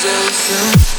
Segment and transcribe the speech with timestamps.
[0.00, 0.89] so soon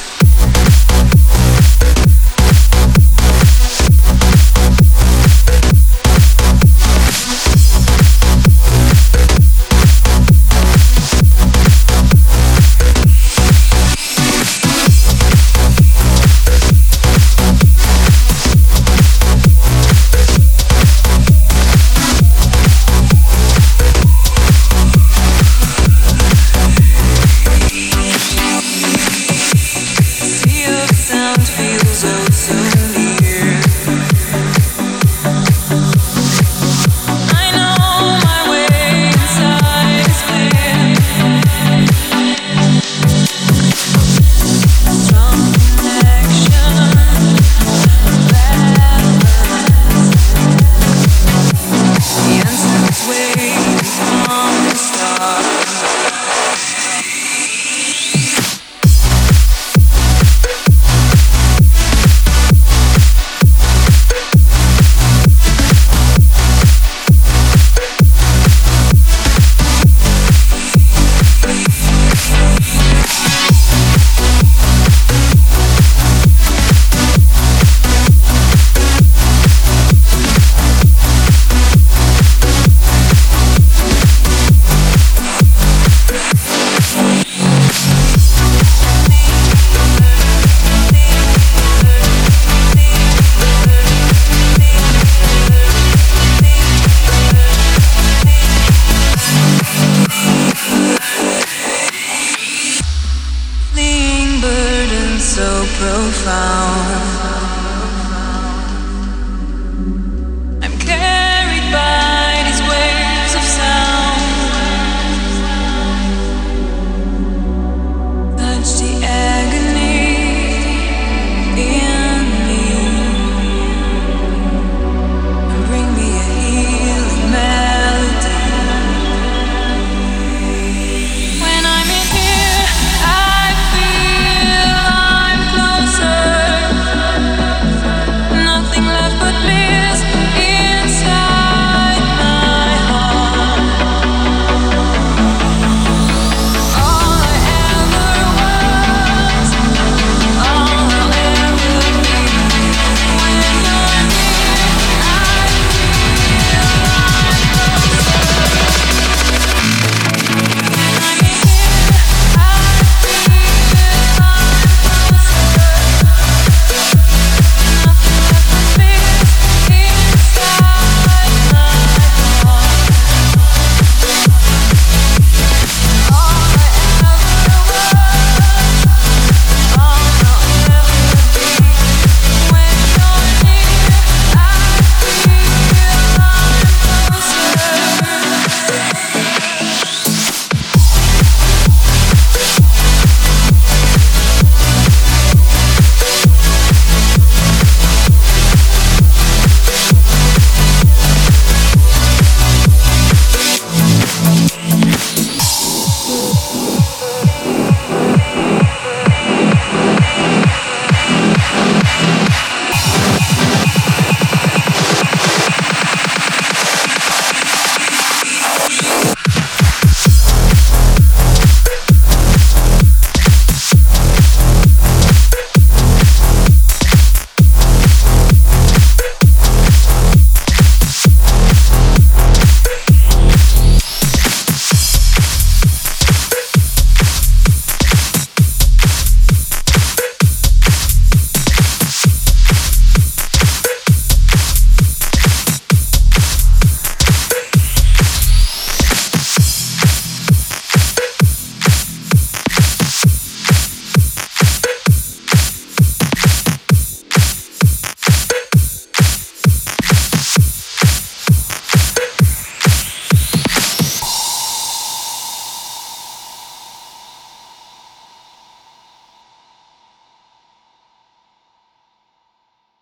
[105.81, 106.90] profound.